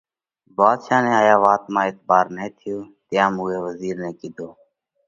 ڀاڌشا 0.57 0.97
نئہ 1.03 1.11
هايا 1.19 1.35
وات 1.43 1.63
مانه 1.73 1.87
اعتڀار 1.89 2.25
نہ 2.35 2.45
ٿيو، 2.57 2.77
تيام 3.07 3.33
اُوئہ 3.41 3.57
وزِير 3.65 3.95
نئہ 4.01 4.11
ڪِيڌو: 4.19 4.47